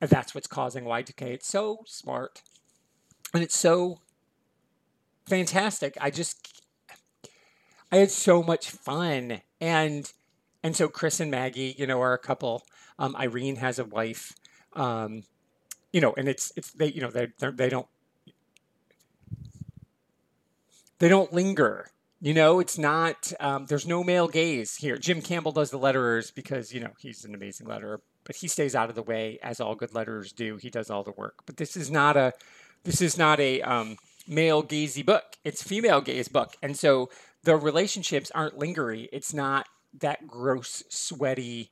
that's 0.00 0.34
what's 0.34 0.48
causing 0.48 0.84
Y2K. 0.84 1.22
It's 1.22 1.46
so 1.46 1.84
smart 1.86 2.42
and 3.32 3.42
it's 3.42 3.56
so 3.56 4.00
fantastic. 5.28 5.96
I 6.00 6.10
just 6.10 6.62
I 7.90 7.96
had 7.96 8.10
so 8.10 8.42
much 8.42 8.70
fun 8.70 9.40
and 9.60 10.10
and 10.62 10.76
so 10.76 10.88
Chris 10.88 11.20
and 11.20 11.30
Maggie, 11.30 11.74
you 11.78 11.86
know, 11.86 12.00
are 12.00 12.12
a 12.12 12.18
couple. 12.18 12.64
Um, 12.98 13.14
Irene 13.16 13.56
has 13.56 13.78
a 13.78 13.84
wife, 13.84 14.34
um, 14.74 15.22
you 15.92 16.00
know, 16.00 16.12
and 16.16 16.28
it's 16.28 16.52
it's 16.56 16.72
they 16.72 16.86
you 16.86 17.00
know 17.00 17.10
they 17.10 17.28
they 17.40 17.68
don't 17.68 17.86
they 20.98 21.08
don't 21.08 21.32
linger. 21.32 21.90
You 22.20 22.34
know, 22.34 22.58
it's 22.58 22.76
not. 22.76 23.32
Um, 23.38 23.66
there's 23.66 23.86
no 23.86 24.02
male 24.02 24.26
gaze 24.26 24.74
here. 24.76 24.96
Jim 24.96 25.22
Campbell 25.22 25.52
does 25.52 25.70
the 25.70 25.78
letterers 25.78 26.34
because 26.34 26.72
you 26.72 26.80
know 26.80 26.90
he's 26.98 27.24
an 27.24 27.34
amazing 27.34 27.68
letterer, 27.68 27.98
but 28.24 28.36
he 28.36 28.48
stays 28.48 28.74
out 28.74 28.88
of 28.88 28.96
the 28.96 29.02
way 29.02 29.38
as 29.42 29.60
all 29.60 29.76
good 29.76 29.92
letterers 29.92 30.34
do. 30.34 30.56
He 30.56 30.70
does 30.70 30.90
all 30.90 31.04
the 31.04 31.12
work. 31.12 31.42
But 31.46 31.56
this 31.56 31.76
is 31.76 31.90
not 31.90 32.16
a. 32.16 32.32
This 32.84 33.00
is 33.00 33.16
not 33.16 33.38
a 33.38 33.60
um, 33.62 33.96
male 34.26 34.62
gazy 34.62 35.06
book. 35.06 35.36
It's 35.44 35.62
female 35.62 36.00
gaze 36.00 36.28
book, 36.28 36.56
and 36.60 36.76
so 36.76 37.08
the 37.48 37.56
relationships 37.56 38.30
aren't 38.34 38.58
lingery. 38.58 39.08
It's 39.10 39.32
not 39.32 39.66
that 40.00 40.26
gross, 40.26 40.84
sweaty, 40.90 41.70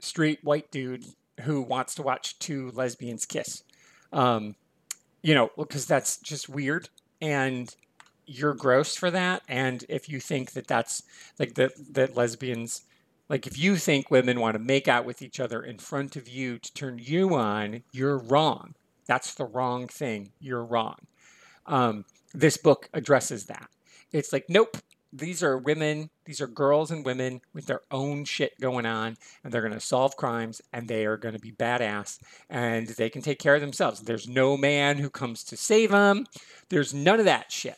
straight 0.00 0.44
white 0.44 0.70
dude 0.70 1.06
who 1.44 1.62
wants 1.62 1.94
to 1.94 2.02
watch 2.02 2.38
two 2.38 2.70
lesbians 2.72 3.24
kiss. 3.24 3.62
Um, 4.12 4.54
you 5.22 5.34
know, 5.34 5.48
because 5.56 5.86
that's 5.86 6.18
just 6.18 6.46
weird 6.46 6.90
and 7.22 7.74
you're 8.26 8.52
gross 8.52 8.94
for 8.94 9.10
that. 9.10 9.44
And 9.48 9.82
if 9.88 10.10
you 10.10 10.20
think 10.20 10.52
that 10.52 10.66
that's 10.66 11.04
like 11.38 11.54
that, 11.54 11.72
that 11.94 12.14
lesbians, 12.14 12.82
like 13.30 13.46
if 13.46 13.56
you 13.56 13.76
think 13.76 14.10
women 14.10 14.40
want 14.40 14.56
to 14.56 14.62
make 14.62 14.88
out 14.88 15.06
with 15.06 15.22
each 15.22 15.40
other 15.40 15.62
in 15.62 15.78
front 15.78 16.16
of 16.16 16.28
you 16.28 16.58
to 16.58 16.74
turn 16.74 17.00
you 17.02 17.34
on, 17.34 17.82
you're 17.92 18.18
wrong. 18.18 18.74
That's 19.06 19.32
the 19.32 19.46
wrong 19.46 19.88
thing. 19.88 20.32
You're 20.38 20.66
wrong. 20.66 20.96
Um, 21.64 22.04
this 22.34 22.58
book 22.58 22.90
addresses 22.92 23.46
that. 23.46 23.70
It's 24.12 24.32
like, 24.32 24.46
nope, 24.48 24.78
these 25.12 25.42
are 25.42 25.56
women, 25.56 26.10
these 26.24 26.40
are 26.40 26.46
girls 26.46 26.90
and 26.90 27.04
women 27.04 27.40
with 27.54 27.66
their 27.66 27.80
own 27.90 28.24
shit 28.24 28.58
going 28.60 28.86
on, 28.86 29.16
and 29.42 29.52
they're 29.52 29.62
going 29.62 29.72
to 29.72 29.80
solve 29.80 30.16
crimes 30.16 30.60
and 30.72 30.88
they 30.88 31.06
are 31.06 31.16
going 31.16 31.34
to 31.34 31.40
be 31.40 31.52
badass 31.52 32.18
and 32.50 32.88
they 32.88 33.08
can 33.08 33.22
take 33.22 33.38
care 33.38 33.54
of 33.54 33.60
themselves. 33.60 34.00
There's 34.00 34.28
no 34.28 34.56
man 34.56 34.98
who 34.98 35.10
comes 35.10 35.44
to 35.44 35.56
save 35.56 35.90
them. 35.90 36.26
There's 36.68 36.92
none 36.92 37.18
of 37.18 37.24
that 37.24 37.50
shit. 37.50 37.76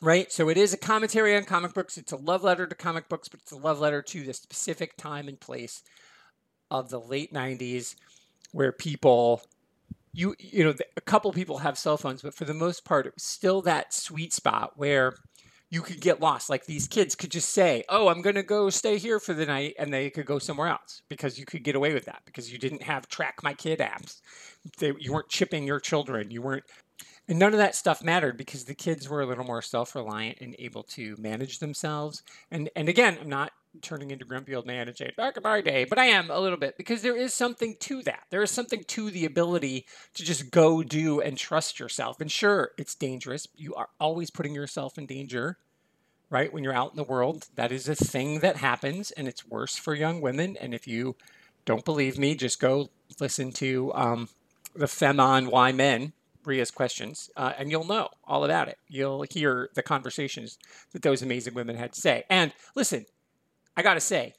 Right? 0.00 0.30
So 0.30 0.48
it 0.48 0.56
is 0.56 0.74
a 0.74 0.78
commentary 0.78 1.36
on 1.36 1.44
comic 1.44 1.72
books. 1.72 1.96
It's 1.96 2.12
a 2.12 2.16
love 2.16 2.44
letter 2.44 2.66
to 2.66 2.74
comic 2.74 3.08
books, 3.08 3.28
but 3.28 3.40
it's 3.40 3.52
a 3.52 3.56
love 3.56 3.80
letter 3.80 4.02
to 4.02 4.24
the 4.24 4.34
specific 4.34 4.96
time 4.96 5.26
and 5.28 5.40
place 5.40 5.82
of 6.70 6.90
the 6.90 7.00
late 7.00 7.32
90s 7.32 7.94
where 8.52 8.72
people 8.72 9.42
you 10.12 10.34
you 10.38 10.64
know 10.64 10.74
a 10.96 11.00
couple 11.00 11.32
people 11.32 11.58
have 11.58 11.78
cell 11.78 11.96
phones 11.96 12.22
but 12.22 12.34
for 12.34 12.44
the 12.44 12.54
most 12.54 12.84
part 12.84 13.06
it 13.06 13.14
was 13.14 13.22
still 13.22 13.62
that 13.62 13.92
sweet 13.92 14.32
spot 14.32 14.72
where 14.76 15.14
you 15.76 15.82
could 15.82 16.00
get 16.00 16.20
lost. 16.20 16.48
Like 16.48 16.64
these 16.64 16.88
kids 16.88 17.14
could 17.14 17.30
just 17.30 17.50
say, 17.50 17.84
"Oh, 17.90 18.08
I'm 18.08 18.22
going 18.22 18.36
to 18.36 18.42
go 18.42 18.70
stay 18.70 18.96
here 18.96 19.20
for 19.20 19.34
the 19.34 19.44
night," 19.44 19.74
and 19.78 19.92
they 19.92 20.08
could 20.08 20.24
go 20.24 20.38
somewhere 20.38 20.68
else 20.68 21.02
because 21.10 21.38
you 21.38 21.44
could 21.44 21.62
get 21.64 21.76
away 21.76 21.92
with 21.92 22.06
that 22.06 22.22
because 22.24 22.50
you 22.50 22.58
didn't 22.58 22.82
have 22.82 23.08
track 23.08 23.42
my 23.42 23.52
kid 23.52 23.80
apps. 23.80 24.22
They, 24.78 24.94
you 24.98 25.12
weren't 25.12 25.28
chipping 25.28 25.66
your 25.66 25.78
children. 25.78 26.30
You 26.30 26.40
weren't, 26.40 26.64
and 27.28 27.38
none 27.38 27.52
of 27.52 27.58
that 27.58 27.74
stuff 27.74 28.02
mattered 28.02 28.38
because 28.38 28.64
the 28.64 28.74
kids 28.74 29.06
were 29.06 29.20
a 29.20 29.26
little 29.26 29.44
more 29.44 29.60
self-reliant 29.60 30.38
and 30.40 30.56
able 30.58 30.82
to 30.84 31.14
manage 31.18 31.58
themselves. 31.58 32.22
And 32.50 32.70
and 32.74 32.88
again, 32.88 33.18
I'm 33.20 33.28
not 33.28 33.52
turning 33.82 34.10
into 34.10 34.24
grumpy 34.24 34.54
old 34.54 34.64
man 34.64 34.88
and 34.88 34.96
saying 34.96 35.12
back 35.18 35.36
in 35.36 35.42
my 35.42 35.60
day, 35.60 35.84
but 35.84 35.98
I 35.98 36.06
am 36.06 36.30
a 36.30 36.40
little 36.40 36.56
bit 36.56 36.78
because 36.78 37.02
there 37.02 37.18
is 37.18 37.34
something 37.34 37.76
to 37.80 38.02
that. 38.04 38.22
There 38.30 38.42
is 38.42 38.50
something 38.50 38.82
to 38.84 39.10
the 39.10 39.26
ability 39.26 39.84
to 40.14 40.24
just 40.24 40.50
go 40.50 40.82
do 40.82 41.20
and 41.20 41.36
trust 41.36 41.78
yourself. 41.78 42.18
And 42.18 42.32
sure, 42.32 42.70
it's 42.78 42.94
dangerous. 42.94 43.46
You 43.54 43.74
are 43.74 43.90
always 44.00 44.30
putting 44.30 44.54
yourself 44.54 44.96
in 44.96 45.04
danger 45.04 45.58
right? 46.30 46.52
When 46.52 46.64
you're 46.64 46.72
out 46.72 46.90
in 46.90 46.96
the 46.96 47.04
world, 47.04 47.46
that 47.54 47.72
is 47.72 47.88
a 47.88 47.94
thing 47.94 48.40
that 48.40 48.56
happens 48.56 49.10
and 49.12 49.28
it's 49.28 49.46
worse 49.46 49.76
for 49.76 49.94
young 49.94 50.20
women. 50.20 50.56
And 50.60 50.74
if 50.74 50.86
you 50.86 51.16
don't 51.64 51.84
believe 51.84 52.18
me, 52.18 52.34
just 52.34 52.60
go 52.60 52.90
listen 53.20 53.52
to 53.52 53.92
um, 53.94 54.28
the 54.74 54.88
Fem 54.88 55.18
Why 55.18 55.72
Men, 55.72 56.12
Ria's 56.44 56.70
questions, 56.70 57.30
uh, 57.36 57.52
and 57.58 57.70
you'll 57.70 57.86
know 57.86 58.08
all 58.24 58.44
about 58.44 58.68
it. 58.68 58.78
You'll 58.88 59.24
hear 59.30 59.70
the 59.74 59.82
conversations 59.82 60.58
that 60.92 61.02
those 61.02 61.22
amazing 61.22 61.54
women 61.54 61.76
had 61.76 61.92
to 61.92 62.00
say. 62.00 62.24
And 62.30 62.52
listen, 62.74 63.06
I 63.76 63.82
got 63.82 63.94
to 63.94 64.00
say, 64.00 64.34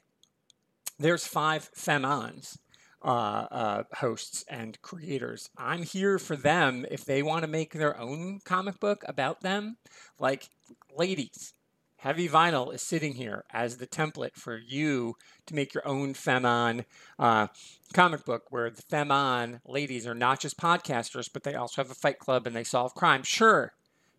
there's 0.98 1.26
five 1.26 1.70
Femons. 1.74 2.58
Uh, 3.00 3.46
uh, 3.52 3.82
hosts 3.94 4.44
and 4.50 4.82
creators. 4.82 5.50
I'm 5.56 5.84
here 5.84 6.18
for 6.18 6.34
them 6.34 6.84
if 6.90 7.04
they 7.04 7.22
want 7.22 7.42
to 7.44 7.48
make 7.48 7.72
their 7.72 7.96
own 7.96 8.40
comic 8.44 8.80
book 8.80 9.04
about 9.06 9.40
them. 9.40 9.76
Like, 10.18 10.48
ladies, 10.96 11.54
Heavy 11.98 12.28
Vinyl 12.28 12.72
is 12.72 12.80
sitting 12.80 13.14
here 13.14 13.44
as 13.50 13.76
the 13.76 13.86
template 13.86 14.36
for 14.36 14.56
you 14.56 15.16
to 15.46 15.54
make 15.54 15.74
your 15.74 15.86
own 15.86 16.14
Femme 16.14 16.46
On 16.46 16.84
uh, 17.18 17.48
comic 17.92 18.24
book 18.24 18.44
where 18.50 18.70
the 18.70 18.82
Femme 18.82 19.10
On 19.10 19.60
ladies 19.66 20.06
are 20.06 20.14
not 20.14 20.38
just 20.38 20.56
podcasters, 20.56 21.28
but 21.32 21.42
they 21.42 21.56
also 21.56 21.82
have 21.82 21.90
a 21.90 21.96
fight 21.96 22.20
club 22.20 22.46
and 22.46 22.54
they 22.54 22.62
solve 22.62 22.94
crime. 22.94 23.24
Sure. 23.24 23.72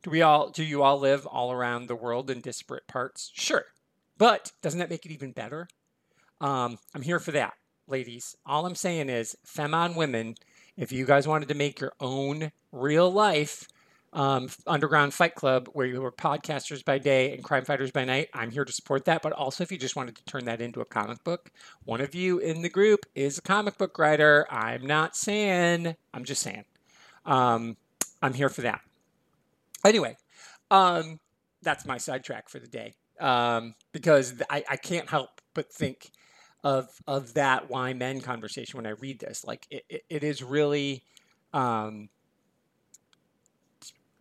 Do 0.04 0.10
we 0.10 0.22
all 0.22 0.50
do 0.50 0.64
you 0.64 0.84
all 0.84 1.00
live 1.00 1.26
all 1.26 1.54
around 1.54 1.88
the 1.88 1.96
world 1.96 2.30
in 2.30 2.42
disparate 2.42 2.88
parts? 2.88 3.32
Sure. 3.34 3.64
But 4.18 4.52
doesn't 4.62 4.80
that 4.80 4.90
make 4.90 5.06
it 5.06 5.14
even 5.14 5.32
better? 5.32 5.70
Um, 6.42 6.80
I'm 6.94 7.02
here 7.02 7.20
for 7.20 7.32
that, 7.32 7.54
ladies. 7.88 8.36
All 8.46 8.66
I'm 8.66 8.76
saying 8.76 9.08
is 9.08 9.38
Femme 9.46 9.74
On 9.74 9.96
women, 9.96 10.36
if 10.76 10.92
you 10.92 11.06
guys 11.06 11.30
wanted 11.30 11.48
to 11.48 11.56
make 11.56 11.80
your 11.80 11.94
own 12.02 12.52
real 12.74 13.10
life 13.10 13.70
um, 14.14 14.50
underground 14.66 15.14
fight 15.14 15.36
club 15.36 15.70
where 15.74 15.86
you 15.86 16.02
were 16.02 16.12
podcasters 16.12 16.84
by 16.84 16.98
day 16.98 17.34
and 17.34 17.44
crime 17.44 17.66
fighters 17.66 17.92
by 17.92 18.06
night. 18.06 18.30
I'm 18.34 18.52
here 18.52 18.66
to 18.66 18.72
support 18.72 19.06
that. 19.06 19.22
But 19.22 19.34
also, 19.34 19.64
if 19.64 19.72
you 19.72 19.78
just 19.78 19.96
wanted 19.96 20.16
to 20.16 20.26
turn 20.26 20.46
that 20.46 20.62
into 20.62 20.82
a 20.82 20.86
comic 20.86 21.24
book, 21.24 21.52
one 21.84 22.02
of 22.02 22.16
you 22.16 22.40
in 22.40 22.62
the 22.62 22.70
group 22.70 23.06
is 23.16 23.38
a 23.38 23.42
comic 23.42 23.78
book 23.78 23.98
writer. 23.98 24.48
I'm 24.50 24.86
not 24.86 25.16
saying, 25.16 25.96
I'm 26.14 26.24
just 26.24 26.42
saying. 26.42 26.66
Um, 27.26 27.78
I'm 28.22 28.34
here 28.34 28.50
for 28.50 28.62
that. 28.62 28.82
Anyway, 29.86 30.18
um, 30.72 31.20
that's 31.62 31.86
my 31.86 31.98
sidetrack 31.98 32.50
for 32.50 32.60
the 32.60 32.68
day 32.68 32.96
um, 33.20 33.76
because 33.92 34.42
I, 34.50 34.64
I 34.70 34.76
can't 34.78 35.10
help 35.10 35.42
but 35.54 35.72
think 35.72 36.12
of 36.64 36.90
of 37.08 37.34
that 37.36 37.70
why 37.70 37.94
men 37.94 38.20
conversation 38.22 38.78
when 38.78 38.86
I 38.86 38.92
read 38.92 39.20
this. 39.20 39.46
Like 39.46 39.66
it, 39.70 39.86
it, 39.90 40.04
it 40.10 40.24
is 40.24 40.44
really 40.44 41.04
um, 41.54 42.10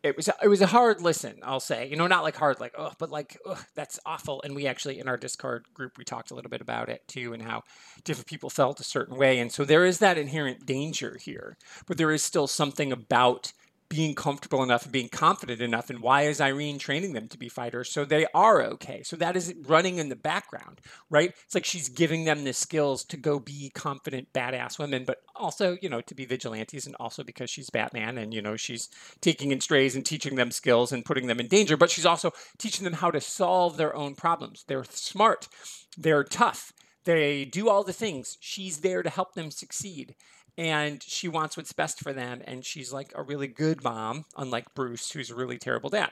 it 0.02 0.16
was 0.16 0.28
it 0.42 0.48
was 0.48 0.60
a 0.60 0.66
hard 0.66 1.00
listen, 1.00 1.40
I'll 1.42 1.60
say. 1.60 1.88
You 1.88 1.96
know, 1.96 2.06
not 2.06 2.22
like 2.22 2.36
hard, 2.36 2.60
like 2.60 2.74
oh, 2.78 2.92
but 2.98 3.10
like 3.10 3.38
oh, 3.44 3.60
that's 3.74 3.98
awful. 4.06 4.40
And 4.42 4.54
we 4.54 4.66
actually 4.66 5.00
in 5.00 5.08
our 5.08 5.16
Discord 5.16 5.66
group 5.74 5.98
we 5.98 6.04
talked 6.04 6.30
a 6.30 6.34
little 6.34 6.50
bit 6.50 6.60
about 6.60 6.88
it 6.88 7.06
too, 7.08 7.32
and 7.32 7.42
how 7.42 7.62
different 8.04 8.28
people 8.28 8.50
felt 8.50 8.80
a 8.80 8.84
certain 8.84 9.16
way. 9.16 9.38
And 9.38 9.50
so 9.50 9.64
there 9.64 9.84
is 9.84 9.98
that 9.98 10.18
inherent 10.18 10.66
danger 10.66 11.18
here, 11.20 11.56
but 11.86 11.98
there 11.98 12.12
is 12.12 12.22
still 12.22 12.46
something 12.46 12.92
about 12.92 13.52
being 13.88 14.14
comfortable 14.14 14.62
enough 14.62 14.84
and 14.84 14.92
being 14.92 15.08
confident 15.08 15.60
enough 15.60 15.90
and 15.90 16.00
why 16.00 16.22
is 16.22 16.40
irene 16.40 16.78
training 16.78 17.12
them 17.12 17.28
to 17.28 17.38
be 17.38 17.48
fighters? 17.48 17.90
So 17.90 18.04
they 18.04 18.26
are 18.34 18.62
okay. 18.62 19.02
So 19.02 19.16
that 19.16 19.36
is 19.36 19.54
running 19.66 19.98
in 19.98 20.08
the 20.08 20.16
background 20.16 20.80
right? 21.10 21.32
It's 21.44 21.54
like 21.54 21.64
she's 21.64 21.88
giving 21.88 22.24
them 22.24 22.44
the 22.44 22.52
skills 22.52 23.04
to 23.04 23.16
go 23.16 23.38
be 23.38 23.70
confident 23.74 24.32
badass 24.32 24.78
women 24.78 25.04
but 25.04 25.18
also 25.34 25.76
you 25.80 25.88
know 25.88 26.00
to 26.02 26.14
be 26.14 26.24
vigilantes 26.24 26.86
and 26.86 26.94
also 26.96 27.22
because 27.22 27.48
she's 27.48 27.70
batman 27.70 28.18
and 28.18 28.34
you 28.34 28.42
know 28.42 28.56
she's 28.56 28.88
taking 29.20 29.52
in 29.52 29.60
strays 29.60 29.94
and 29.94 30.04
teaching 30.04 30.34
them 30.34 30.50
skills 30.50 30.92
and 30.92 31.04
putting 31.04 31.26
them 31.26 31.40
in 31.40 31.46
danger 31.46 31.76
but 31.76 31.90
she's 31.90 32.06
also 32.06 32.32
teaching 32.58 32.84
them 32.84 32.94
how 32.94 33.10
to 33.10 33.20
solve 33.20 33.76
their 33.76 33.94
own 33.94 34.14
problems. 34.14 34.64
They're 34.66 34.84
smart. 34.84 35.48
They're 35.96 36.24
tough. 36.24 36.72
They 37.04 37.44
do 37.44 37.68
all 37.68 37.84
the 37.84 37.92
things. 37.92 38.36
She's 38.40 38.78
there 38.78 39.02
to 39.02 39.10
help 39.10 39.34
them 39.34 39.50
succeed 39.50 40.14
and 40.58 41.00
she 41.04 41.28
wants 41.28 41.56
what's 41.56 41.72
best 41.72 42.00
for 42.00 42.12
them 42.12 42.42
and 42.44 42.64
she's 42.64 42.92
like 42.92 43.12
a 43.14 43.22
really 43.22 43.46
good 43.46 43.82
mom 43.84 44.24
unlike 44.36 44.74
bruce 44.74 45.12
who's 45.12 45.30
a 45.30 45.34
really 45.34 45.56
terrible 45.56 45.88
dad. 45.88 46.10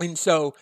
And 0.00 0.18
so 0.18 0.54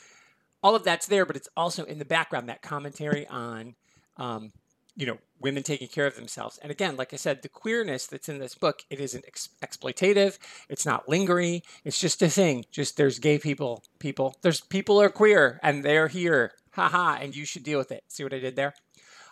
all 0.63 0.75
of 0.75 0.85
that's 0.85 1.07
there 1.07 1.25
but 1.25 1.37
it's 1.37 1.49
also 1.57 1.85
in 1.85 1.99
the 1.99 2.05
background 2.05 2.49
that 2.49 2.61
commentary 2.61 3.27
on 3.29 3.77
um, 4.19 4.53
you 4.97 5.07
know 5.07 5.17
women 5.41 5.63
taking 5.63 5.89
care 5.89 6.07
of 6.07 6.17
themselves. 6.17 6.59
And 6.61 6.71
again 6.71 6.97
like 6.97 7.15
i 7.15 7.17
said 7.17 7.43
the 7.43 7.49
queerness 7.49 8.07
that's 8.09 8.29
in 8.29 8.39
this 8.39 8.57
book 8.57 8.83
it 8.91 8.99
isn't 8.99 9.25
ex- 9.27 9.51
exploitative. 9.63 10.39
It's 10.69 10.85
not 10.85 11.09
lingering. 11.09 11.63
It's 11.85 12.01
just 12.01 12.21
a 12.21 12.29
thing. 12.29 12.65
Just 12.73 12.97
there's 12.97 13.21
gay 13.21 13.39
people 13.39 13.85
people 14.01 14.37
there's 14.43 14.61
people 14.61 15.01
are 15.01 15.09
queer 15.09 15.61
and 15.63 15.85
they're 15.85 16.09
here. 16.09 16.53
Haha 16.73 17.19
and 17.21 17.37
you 17.37 17.45
should 17.45 17.63
deal 17.63 17.79
with 17.79 17.93
it. 17.93 18.03
See 18.09 18.25
what 18.25 18.35
i 18.35 18.41
did 18.41 18.57
there? 18.57 18.75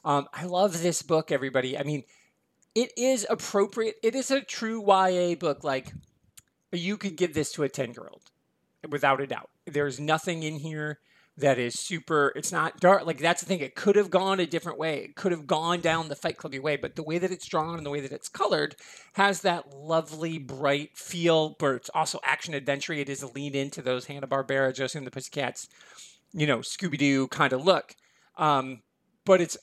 Um, 0.05 0.29
i 0.33 0.45
love 0.45 0.83
this 0.83 1.03
book 1.03 1.33
everybody. 1.33 1.77
I 1.77 1.83
mean 1.83 2.05
it 2.75 2.93
is 2.97 3.27
appropriate. 3.29 3.97
It 4.03 4.15
is 4.15 4.31
a 4.31 4.41
true 4.41 4.83
YA 4.87 5.35
book. 5.35 5.65
Like 5.65 5.93
you 6.73 6.97
could 6.97 7.17
give 7.17 7.35
this 7.35 7.53
to 7.53 7.63
a 7.63 7.69
10 7.69 7.93
year 7.93 8.09
old 8.11 8.23
without 8.89 9.21
a 9.21 9.27
doubt. 9.27 9.51
There's 9.67 10.01
nothing 10.01 10.43
in 10.43 10.59
here 10.59 11.01
that 11.37 11.59
is 11.59 11.79
super 11.79 12.33
it's 12.37 12.53
not 12.53 12.81
dark 12.81 13.07
like 13.07 13.19
that's 13.19 13.41
the 13.41 13.47
thing 13.47 13.61
it 13.61 13.75
could 13.75 13.97
have 13.97 14.11
gone 14.11 14.41
a 14.41 14.47
different 14.47 14.79
way 14.79 14.99
it 14.99 15.17
could 15.17 15.33
have 15.33 15.47
gone 15.47 15.81
down 15.81 16.09
the 16.09 16.17
fight 16.17 16.37
clubby 16.37 16.59
way 16.59 16.77
but 16.77 16.97
the 16.97 17.03
way 17.03 17.19
that 17.19 17.31
it's 17.31 17.47
drawn 17.47 17.77
and 17.77 17.87
the 17.87 17.91
way 17.91 18.01
that 18.01 18.13
it's 18.13 18.29
colored 18.29 18.77
has 19.15 19.41
that 19.41 19.73
lovely 19.75 20.39
bright 20.39 20.97
feel 20.97 21.57
but 21.59 21.75
it's 21.75 21.91
also 21.95 22.19
action 22.25 22.53
adventure 22.53 22.93
it 22.93 23.09
is 23.09 23.23
a 23.23 23.33
lean 23.33 23.55
into 23.55 23.81
those 23.81 24.07
hanna-barbera 24.07 24.75
josie 24.75 24.99
and 24.99 25.07
the 25.07 25.11
pussycats 25.11 25.69
you 26.33 26.47
know 26.47 26.59
scooby-doo 26.59 27.27
kind 27.29 27.53
of 27.53 27.65
look 27.65 27.95
um, 28.37 28.83
but 29.25 29.41
it's 29.41 29.57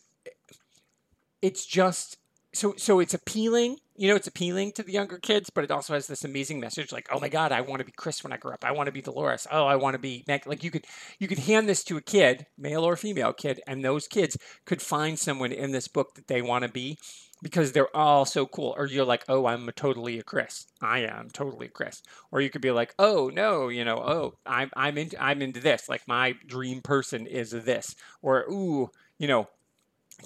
it's 1.42 1.66
just 1.66 2.18
so 2.58 2.74
so 2.78 3.00
it's 3.00 3.14
appealing 3.14 3.78
you 3.98 4.08
know, 4.08 4.16
it's 4.16 4.28
appealing 4.28 4.72
to 4.74 4.84
the 4.84 4.92
younger 4.92 5.18
kids, 5.18 5.50
but 5.50 5.64
it 5.64 5.72
also 5.72 5.96
has 5.96 6.06
this 6.06 6.24
amazing 6.24 6.60
message 6.60 6.92
like, 6.92 7.08
oh 7.12 7.20
my 7.20 7.30
God, 7.30 7.52
I 7.52 7.62
want 7.62 7.80
to 7.80 7.86
be 7.86 7.92
Chris 7.92 8.24
when 8.24 8.32
I 8.32 8.38
grow 8.38 8.54
up. 8.54 8.64
I 8.64 8.72
want 8.72 8.86
to 8.86 8.92
be 8.92 9.02
Dolores. 9.02 9.48
Oh, 9.52 9.66
I 9.66 9.76
want 9.76 9.96
to 9.96 10.00
be. 10.00 10.24
Like 10.28 10.64
you 10.64 10.70
could 10.70 10.86
you 11.18 11.28
could 11.28 11.40
hand 11.40 11.68
this 11.68 11.84
to 11.86 11.98
a 11.98 12.02
kid, 12.02 12.46
male 12.58 12.84
or 12.84 12.96
female 12.96 13.34
kid, 13.34 13.60
and 13.66 13.84
those 13.84 14.08
kids 14.08 14.38
could 14.66 14.84
find 14.84 15.18
someone 15.18 15.52
in 15.52 15.72
this 15.72 15.88
book 15.88 16.14
that 16.14 16.28
they 16.28 16.44
want 16.44 16.64
to 16.64 16.70
be 16.70 17.00
because 17.42 17.72
they're 17.72 17.96
all 17.96 18.24
so 18.26 18.46
cool. 18.46 18.76
Or 18.78 18.86
you're 18.86 19.04
like, 19.04 19.26
oh, 19.28 19.48
I'm 19.48 19.68
a 19.68 19.72
totally 19.72 20.20
a 20.20 20.24
Chris. 20.24 20.68
I 20.80 21.00
am 21.00 21.30
totally 21.32 21.66
a 21.66 21.70
Chris. 21.70 22.04
Or 22.32 22.40
you 22.40 22.52
could 22.52 22.62
be 22.62 22.72
like, 22.72 22.94
oh 23.00 23.32
no, 23.34 23.68
you 23.70 23.84
know, 23.84 23.98
oh, 23.98 24.34
I'm 24.46 24.70
I'm 24.76 25.00
into 25.00 25.22
I'm 25.22 25.42
into 25.42 25.60
this. 25.60 25.90
Like 25.90 26.08
my 26.08 26.36
dream 26.46 26.82
person 26.82 27.26
is 27.26 27.50
this. 27.50 27.96
Or 28.22 28.46
ooh, 28.52 28.92
you 29.18 29.28
know, 29.28 29.48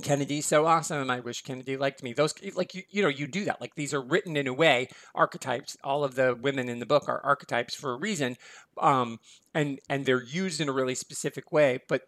Kennedy's 0.02 0.46
so 0.46 0.66
awesome. 0.66 1.10
I 1.12 1.20
wish 1.20 1.42
Kennedy 1.42 1.76
liked 1.76 2.02
me. 2.02 2.14
Those 2.14 2.34
like 2.56 2.74
you 2.74 2.84
you 2.90 3.02
know 3.02 3.10
you 3.10 3.28
do 3.28 3.44
that. 3.46 3.60
Like 3.60 3.76
these 3.76 3.94
are 3.94 4.02
written 4.02 4.38
in 4.38 4.48
a 4.48 4.54
way 4.54 4.88
archetypes. 5.14 5.76
All 5.84 6.04
of 6.04 6.16
the 6.16 6.34
women 6.34 6.70
in 6.70 6.80
the 6.80 6.86
book 6.86 7.10
are 7.10 7.20
archetypes 7.24 7.76
for 7.76 7.92
a 7.92 7.98
reason, 7.98 8.38
um, 8.80 9.20
and 9.54 9.80
and 9.90 10.06
they're 10.06 10.24
used 10.24 10.62
in 10.62 10.70
a 10.70 10.72
really 10.72 10.96
specific 10.96 11.52
way. 11.52 11.80
But 11.90 12.04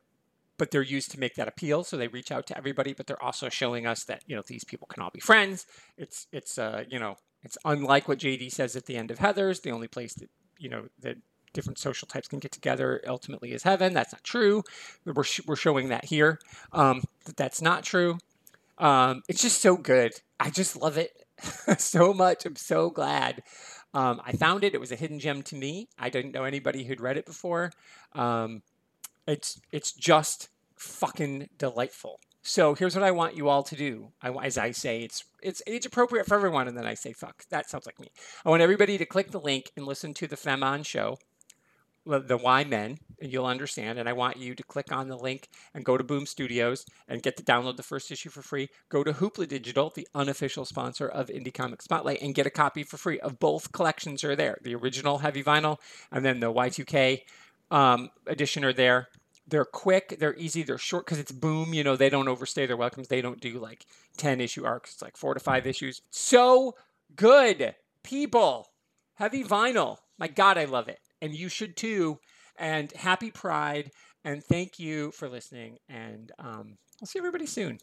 but 0.58 0.72
they're 0.72 0.82
used 0.82 1.12
to 1.12 1.20
make 1.20 1.36
that 1.36 1.50
appeal. 1.50 1.84
So 1.84 1.98
they 1.98 2.08
reach 2.08 2.32
out 2.32 2.48
to 2.48 2.58
everybody. 2.58 2.94
But 2.94 3.08
they're 3.08 3.22
also 3.22 3.50
showing 3.50 3.86
us 3.86 4.06
that 4.06 4.24
you 4.28 4.36
know 4.36 4.44
these 4.48 4.64
people 4.64 4.88
can 4.88 5.04
all 5.04 5.12
be 5.12 5.20
friends. 5.20 5.66
It's 5.98 6.28
it's 6.32 6.58
uh 6.58 6.86
you 6.90 7.00
know 7.00 7.16
it's 7.44 7.58
unlike 7.66 8.08
what 8.08 8.20
JD 8.20 8.52
says 8.52 8.78
at 8.78 8.86
the 8.86 8.96
end 8.96 9.12
of 9.12 9.20
Heather's. 9.20 9.60
The 9.60 9.72
only 9.72 9.90
place 9.90 10.14
that 10.16 10.30
you 10.58 10.70
know 10.70 10.88
that 11.02 11.18
different 11.54 11.78
social 11.80 12.08
types 12.08 12.28
can 12.28 12.40
get 12.40 12.52
together 12.52 13.02
ultimately 13.08 13.52
is 13.52 13.64
heaven. 13.64 13.94
That's 13.94 14.14
not 14.14 14.24
true. 14.24 14.64
We're, 15.06 15.24
sh- 15.24 15.42
we're 15.46 15.56
showing 15.56 15.90
that 15.90 16.06
here, 16.06 16.40
um, 16.72 17.04
that 17.26 17.38
that's 17.38 17.62
not 17.62 17.84
true. 17.84 18.18
Um, 18.78 19.22
it's 19.30 19.42
just 19.42 19.62
so 19.62 19.78
good. 19.78 20.14
I 20.40 20.50
just 20.50 20.76
love 20.76 20.98
it 20.98 21.12
so 21.78 22.14
much. 22.14 22.46
I'm 22.46 22.56
so 22.56 22.90
glad. 22.90 23.44
Um, 23.94 24.22
I 24.26 24.34
found 24.34 24.64
it. 24.64 24.74
It 24.74 24.80
was 24.80 24.92
a 24.92 24.96
hidden 24.96 25.20
gem 25.20 25.44
to 25.44 25.56
me. 25.56 25.88
I 25.98 26.10
didn't 26.10 26.34
know 26.34 26.44
anybody 26.44 26.84
who'd 26.84 27.02
read 27.02 27.18
it 27.18 27.26
before. 27.26 27.72
Um, 28.14 28.64
it's 29.28 29.62
it's 29.72 29.92
just 29.92 30.50
fucking 30.76 31.50
delightful. 31.58 32.20
So 32.42 32.76
here's 32.76 32.94
what 32.94 33.06
I 33.06 33.12
want 33.12 33.38
you 33.38 33.48
all 33.48 33.64
to 33.64 33.76
do. 33.76 34.10
I, 34.22 34.30
as 34.30 34.58
I 34.58 34.72
say, 34.72 35.02
it's 35.02 35.24
it's 35.42 35.62
age 35.66 35.86
appropriate 35.86 36.26
for 36.26 36.36
everyone, 36.36 36.68
and 36.68 36.78
then 36.78 36.86
I 36.86 36.96
say 36.96 37.14
fuck. 37.14 37.46
That 37.50 37.70
sounds 37.70 37.86
like 37.86 38.00
me. 38.00 38.12
I 38.44 38.50
want 38.50 38.62
everybody 38.62 38.98
to 38.98 39.06
click 39.06 39.32
the 39.32 39.40
link 39.40 39.72
and 39.78 39.86
listen 39.86 40.14
to 40.16 40.28
the 40.28 40.36
Femme 40.36 40.84
show 40.84 41.18
the 42.06 42.38
why 42.38 42.64
men 42.64 42.98
and 43.22 43.32
you'll 43.32 43.46
understand 43.46 43.98
and 43.98 44.10
i 44.10 44.14
want 44.14 44.38
you 44.38 44.54
to 44.54 44.64
click 44.64 44.92
on 44.92 45.08
the 45.08 45.18
link 45.18 45.48
and 45.74 45.86
go 45.86 45.98
to 45.98 46.04
boom 46.04 46.26
studios 46.26 46.86
and 47.08 47.24
get 47.24 47.38
to 47.38 47.44
download 47.44 47.78
the 47.78 47.84
first 47.84 48.12
issue 48.12 48.30
for 48.30 48.42
free. 48.42 48.70
Go 48.90 49.04
to 49.04 49.14
hoopla 49.14 49.48
digital 49.48 49.92
the 49.94 50.08
unofficial 50.14 50.66
sponsor 50.66 51.08
of 51.08 51.28
indie 51.28 51.54
comic 51.54 51.82
spotlight 51.82 52.22
and 52.22 52.36
get 52.36 52.46
a 52.46 52.52
copy 52.52 52.84
for 52.84 52.98
free 52.98 53.20
of 53.20 53.40
both 53.40 53.72
collections 53.72 54.24
are 54.24 54.36
there 54.36 54.58
the 54.64 54.76
original 54.76 55.20
heavy 55.20 55.44
vinyl 55.44 55.78
and 56.12 56.26
then 56.26 56.40
the 56.40 56.52
y2k 56.52 57.22
um, 57.72 58.10
edition 58.28 58.64
are 58.64 58.74
there. 58.74 59.10
They're 59.48 59.66
quick 59.66 60.18
they're 60.20 60.36
easy 60.36 60.64
they're 60.64 60.78
short 60.78 61.06
because 61.06 61.20
it's 61.20 61.32
boom 61.32 61.74
you 61.74 61.84
know 61.84 61.96
they 61.96 62.10
don't 62.10 62.30
overstay 62.30 62.66
their 62.66 62.78
welcomes 62.78 63.10
they 63.10 63.22
don't 63.22 63.42
do 63.42 63.60
like 63.60 63.86
10 64.18 64.40
issue 64.40 64.66
arcs 64.66 64.94
it's 64.94 65.02
like 65.02 65.18
four 65.18 65.34
to 65.34 65.40
five 65.40 65.68
issues. 65.68 66.02
So 66.10 66.76
good 67.16 67.76
people! 68.04 68.70
Heavy 69.16 69.44
vinyl 69.44 69.98
my 70.18 70.28
god 70.28 70.58
i 70.58 70.66
love 70.66 70.88
it 70.88 71.00
and 71.24 71.34
you 71.34 71.48
should 71.48 71.78
too. 71.78 72.20
And 72.58 72.92
happy 72.92 73.32
Pride, 73.32 73.92
and 74.24 74.44
thank 74.44 74.78
you 74.78 75.12
for 75.12 75.30
listening. 75.30 75.78
And 75.90 76.32
um, 76.38 76.78
I'll 77.02 77.08
see 77.08 77.18
everybody 77.18 77.48
soon. 77.48 77.80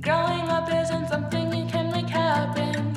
Growing 0.00 0.48
up 0.48 0.72
isn't 0.72 1.08
something 1.08 1.52
you 1.52 1.66
can 1.66 1.90
make 1.90 2.08
happen 2.08 2.94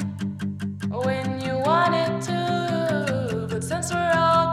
when 0.90 1.42
you 1.42 1.58
want 1.58 1.96
it 1.96 2.22
to, 2.28 3.48
but 3.50 3.64
since 3.64 3.92
we're 3.92 4.14
all 4.16 4.51